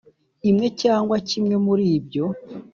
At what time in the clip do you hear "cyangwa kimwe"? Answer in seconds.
0.81-1.55